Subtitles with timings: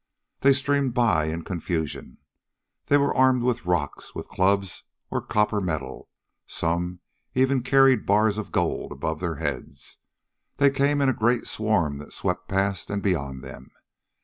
[0.39, 2.17] They streamed by in confusion.
[2.87, 4.81] They were armed with rocks, with clubs
[5.11, 6.09] or copper metal
[6.47, 7.01] some
[7.35, 9.99] even carried bars of gold above their heads.
[10.57, 13.69] They came in a great swarm that swept past and beyond them.